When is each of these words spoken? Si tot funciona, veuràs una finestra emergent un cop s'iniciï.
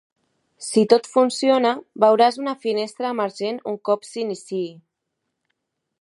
Si 0.67 0.83
tot 0.93 1.09
funciona, 1.15 1.73
veuràs 2.05 2.41
una 2.45 2.55
finestra 2.65 3.11
emergent 3.17 3.61
un 3.73 3.81
cop 3.91 4.09
s'iniciï. 4.13 4.67